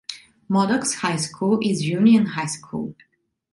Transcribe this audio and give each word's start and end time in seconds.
Modoc's 0.49 0.95
high 0.95 1.15
school 1.17 1.59
is 1.61 1.85
Union 1.85 2.25
High 2.25 2.47
School. 2.47 2.95